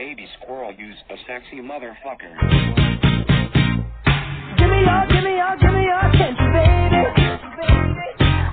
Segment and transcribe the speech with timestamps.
[0.00, 2.28] baby squirrel use a sexy motherfucker.
[4.58, 7.02] Give me your, give me your, give me your attention, baby.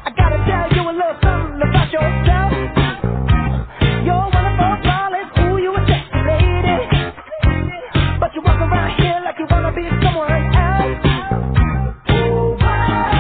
[0.06, 2.54] I gotta tell you a little something about yourself.
[4.08, 6.80] You're wonderful, darling, ooh, you a sexy lady.
[8.20, 11.04] But you walk around here like you wanna be someone else.
[12.08, 13.12] Ooh, wow.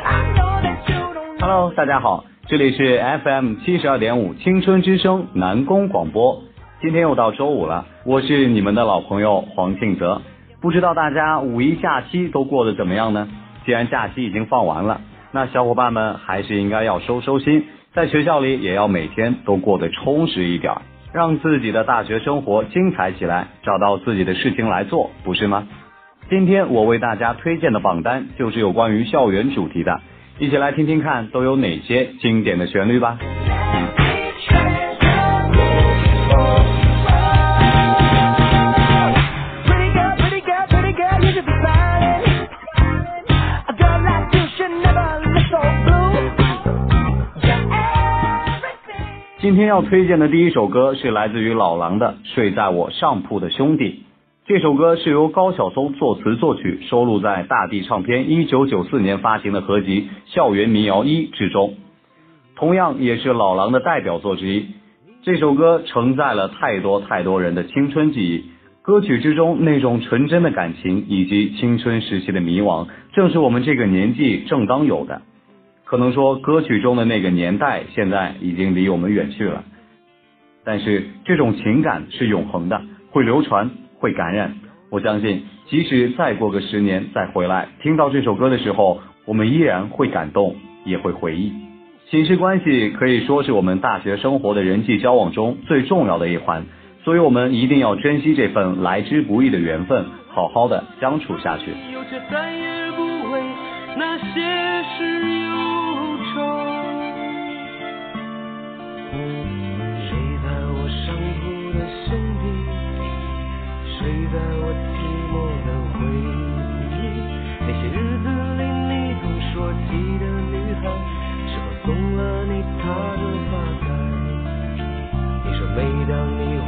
[0.00, 6.42] I know that you don't Hello，大家好，这里是 FM 七十二点五青春之声南宫广播。
[6.79, 10.21] 今天又到周五了，我是你们的老朋友黄庆泽。
[10.61, 13.27] 不知道大家五一假期都过得怎么样呢？
[13.65, 20.71] 既然假期已经放完了，那小伙伴们还是应该要收收心，在学校里也要每天都过得充实一点，
[21.13, 25.67] 让自己的大学生活精彩起来，找到自己的事情来做，不是吗？
[26.29, 29.99] 今天我为大家推荐的榜单就是有关于校园主题的，
[30.37, 33.17] 一起来听听看都有哪些经典的旋律吧。
[49.47, 53.85] 今天要推荐的第一首歌是来自于老狼的《睡在我上铺的兄弟》。
[54.45, 61.75] 这首歌是由高晓松作词作曲，收录在大地唱片一九九四年发行的合集《校园民谣一》之中，
[62.57, 64.65] 同样也是老狼的代表作之一。
[65.23, 68.43] 这首歌承载了太多太多人的青春记忆，
[68.81, 75.21] 歌曲之中那种纯真的感情以及青春时期的迷惘，正是我们这个年纪正当有的。
[75.89, 79.63] 可能说歌曲中的那个年代现在已经离我们远去了，
[80.65, 84.55] 但是这种情感是永恒的，会流传，会感染。
[84.91, 91.53] 我相信，即使再过个十年再回来，听到这首歌的时候，我们依然会感动，也会回忆。
[92.09, 96.65] 寝室关系可以说是我们大学生活的人际交往中最重要的一环，
[97.05, 101.71] 所以我们一定要珍惜这份来之不易的缘分，好好的相处下去。
[101.93, 103.41] 有着再也不为
[103.97, 105.16] 那些事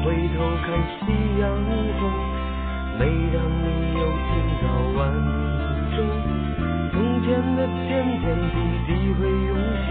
[0.09, 0.73] 回头看
[1.05, 1.53] 夕阳
[1.99, 2.01] 红，
[2.97, 4.65] 每当你又听到
[4.97, 4.99] 晚
[5.95, 5.97] 钟，
[6.91, 7.89] 从前的点
[8.19, 9.87] 点滴滴会涌起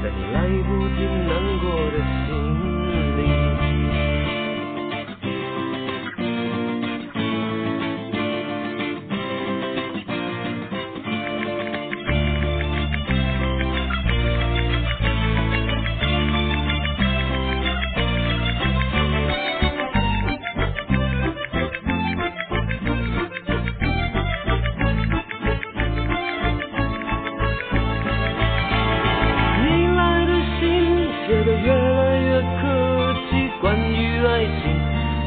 [0.00, 2.30] 在你来不及难过的心
[3.18, 3.47] 里。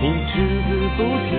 [0.02, 1.38] 你只字不提。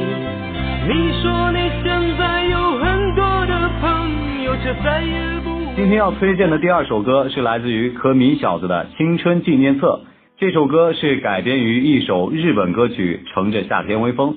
[0.86, 5.50] 你说你现在有很多的朋友，却再也不。
[5.74, 10.02] 今天要推荐的第二首歌是来自于可米小子的《青春纪念册》。
[10.38, 14.30] 这首歌是改编于一首日本歌曲《乘着夏天微风》，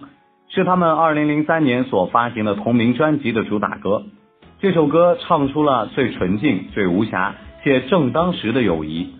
[0.49, 4.05] 是他们2003年所发行的同名专辑的主打歌。
[4.59, 9.13] 这首歌唱出了最纯净、最无瑕且正当时的友谊。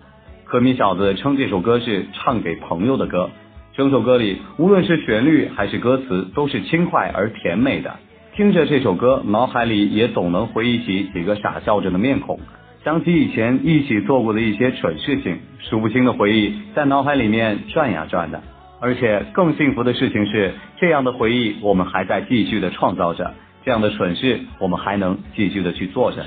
[0.46, 3.30] 可米小子称这首歌是唱给朋友的歌。
[3.76, 7.94] 整首歌里，无论是旋律还是歌词，都是轻快而甜美的。
[8.34, 12.40] 听着这首歌，脑海里也总能回忆起几个傻笑着的面孔，
[12.82, 18.42] 想起以前一起做过的一些蠢事情，数不清的回忆在脑海里面转呀转的。
[18.80, 26.24] 而且更幸福的事情是，这样的回忆我们还在继续的创造着，这样的蠢事我们还能继续的去做着。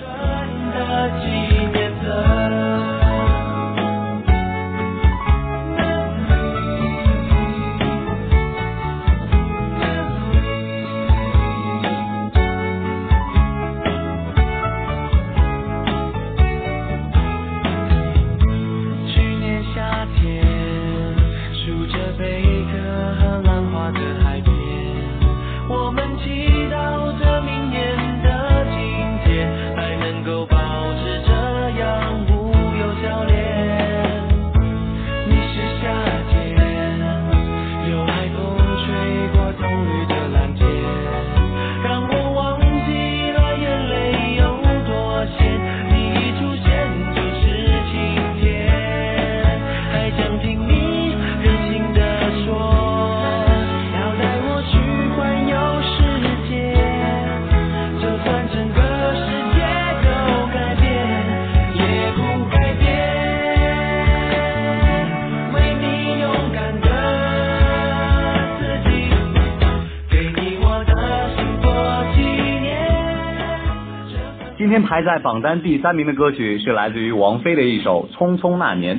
[74.59, 78.97] 今天排在榜单第三名的歌曲是来自于王菲的一首《匆匆那年》。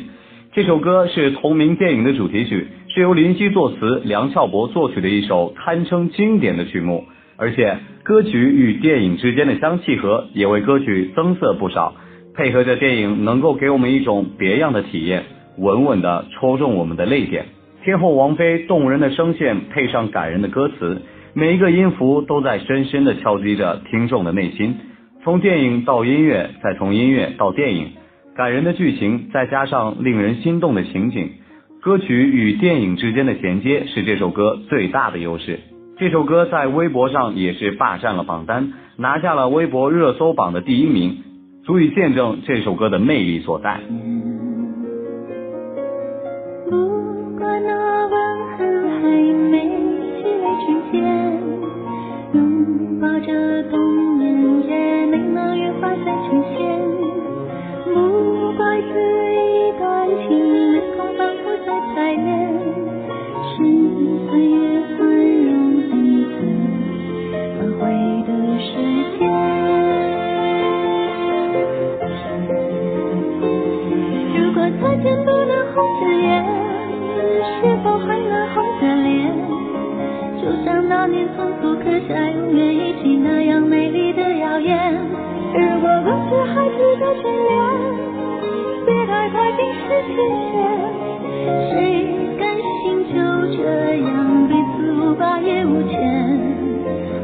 [0.55, 7.05] 这首歌是同名电影的主题曲，是由林夕作词、梁翘柏作曲的一首堪称经典的曲目。
[7.37, 11.93] 而且歌曲与电影之间的相契合，也为歌曲增色不少。
[12.35, 15.25] 配合着电影，能够给我们一种别样的体验，
[15.59, 17.45] 稳稳的戳中我们的泪点。
[17.85, 21.03] 天后王菲动人的声线配上感人的歌词，
[21.35, 24.75] 每一个音符都在深深的敲击着听众的内心。
[25.23, 27.89] 从电影到音乐，再从音乐到电影，
[28.35, 31.33] 感人的剧情再加上令人心动的情景，
[31.83, 35.61] 歌曲与电影之间的衔接是这首歌最大的优势。
[35.99, 41.19] 这首歌在微博上也是霸占了榜单，拿下了微博热搜榜的第一名，
[41.65, 43.79] 足以见证这首歌的魅力所在。
[52.33, 54.10] 拥抱着冬，
[55.81, 56.61] 无法再呈现。
[57.95, 58.95] 不怪这
[59.41, 60.29] 一段情
[60.73, 62.53] 没空反复再排练
[63.49, 63.57] 是
[64.29, 64.80] 岁月
[89.91, 90.55] 这世界
[91.69, 91.75] 谁
[92.39, 93.13] 甘心就
[93.57, 93.59] 这
[93.97, 94.09] 样
[94.47, 94.97] 彼此无？
[95.17, 95.99] 霸也无牵。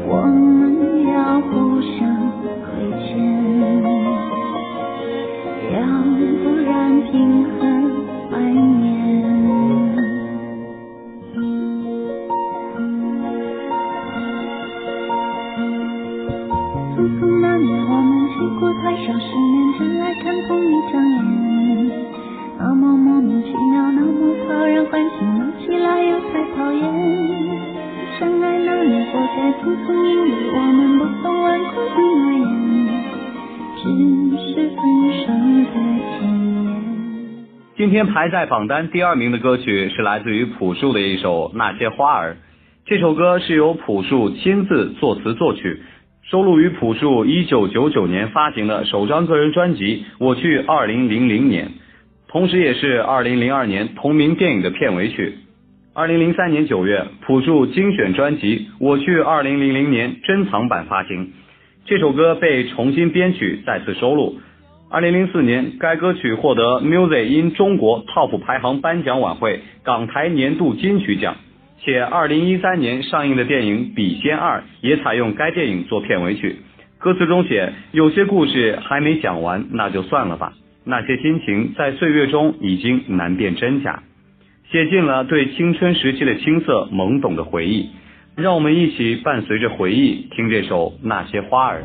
[0.05, 1.95] 我们要互相
[2.65, 2.67] 亏
[3.07, 3.07] 欠，
[5.71, 5.79] 要
[6.43, 6.43] 不？
[6.67, 6.69] 然
[7.03, 7.15] 平
[7.57, 7.61] 衡
[8.29, 8.83] 怀念。
[16.91, 19.25] 匆匆那年，我们见过太少世。
[19.39, 21.46] 年真爱，看同一张脸。
[22.59, 26.81] 那么莫名其妙，那么讨人欢喜，闹起来又太讨厌。
[28.19, 32.43] 相爱那年，活该匆匆，因为我们不曾顽固的诺言，
[33.77, 33.83] 只
[34.41, 34.81] 是分
[35.21, 36.25] 手的前
[36.65, 37.45] 言。
[37.77, 42.33] 今天排在榜单第二名的歌曲是来自于朴树的一首《那些花儿》。
[42.87, 45.83] 这首歌是由朴树亲自作词作曲，
[46.23, 51.67] 收录于朴树1999年发行的首张个人专辑《我去2000年》，
[52.29, 55.35] 同时也是2002年同名电影的片尾曲。
[55.95, 61.31] 2003年9月，朴树精选专辑《我去2000年》珍藏版发行，
[61.85, 64.39] 这首歌被重新编曲再次收录。
[64.89, 71.37] 二零零四年，该歌曲获得 Music in 中国 TOP 排行颁奖晚会港台年度金曲奖，
[71.79, 76.57] 且二零一三年上映的电影《笔仙二》也采用该电影做片尾曲。
[76.99, 80.53] 歌词中写：“有些故事还没讲完，那就算了吧。
[80.87, 84.01] 那些心情在岁月中已经难辨真假。”
[84.71, 87.89] 写尽了对青春时期的青涩懵懂的回忆。
[88.35, 91.81] 让我们一起伴随着回忆，听这首《那些花儿》。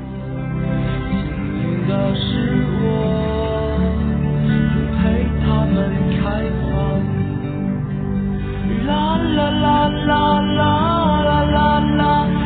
[4.98, 7.00] 陪他们开放，
[8.86, 10.60] 啦啦啦啦啦
[11.22, 12.41] 啦啦啦啦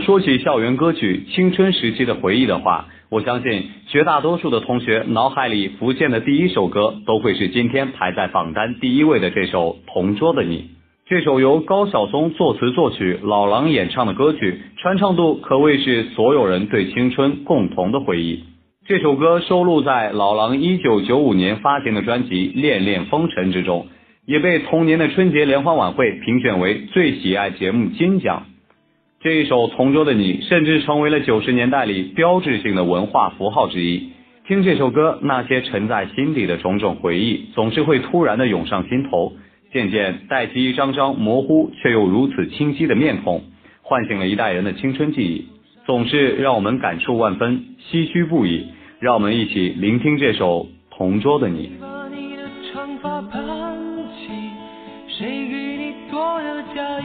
[0.00, 10.58] 说起校园歌曲、青春时期的回忆的话，我相信绝大多数的同学脑海里浮现的第一首歌都会是今天排在榜单第一位的这首《同桌的你》。
[11.06, 18.44] 这首由高晓松作词作曲、老狼演唱的歌曲，传唱度可谓是所有人对青春共同的回忆。
[18.86, 23.86] 这首歌收录在老狼一九九五年发行的专辑《恋恋风尘》之中，
[24.26, 28.44] 也被同年的春节联欢晚会评选为最喜爱节目金奖。
[29.24, 34.10] 这一首《同桌的你》甚至成为了九十年代里标志性的文化符号之一。
[34.46, 39.32] 听这首歌，那些沉在心底的种种回忆，总是会突然的涌上心头，
[39.72, 43.44] 渐渐带起一张张模糊却又如此清晰的面孔，
[43.80, 45.46] 唤醒了一代人的青春记忆，
[45.86, 48.66] 总是让我们感触万分，唏嘘不已。
[49.00, 50.64] 让我们一起聆听这首
[50.94, 51.70] 《同桌的你》。
[55.08, 57.00] 谁给你做的嫁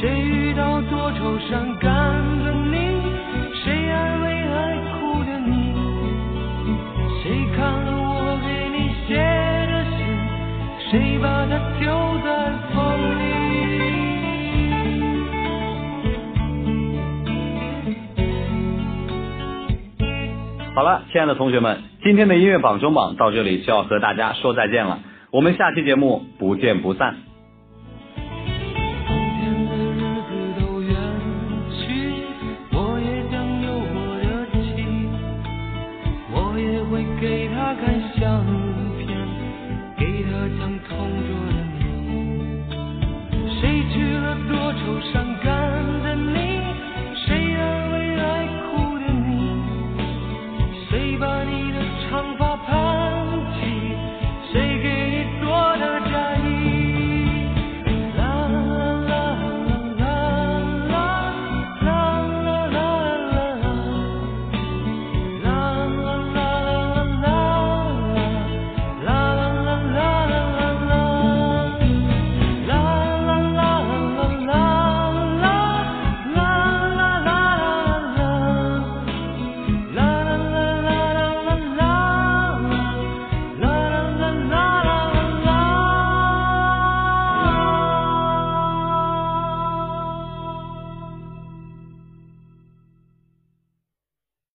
[0.00, 1.92] 谁遇到多愁善感
[2.42, 3.02] 的你？
[3.52, 5.74] 谁安慰爱哭的你？
[7.22, 10.00] 谁看了我给你写的信？
[10.90, 11.84] 谁把它丢
[12.24, 12.80] 在风
[13.18, 13.20] 里？
[20.74, 27.16] 好了，亲爱的同学们，今天的音乐榜中榜到这里就要和大家说再见了，我们下期节目不见不散。